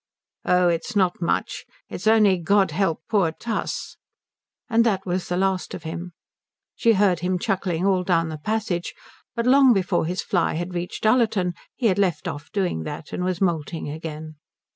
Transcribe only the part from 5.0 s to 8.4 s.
was the last of him. She heard him chuckling all down the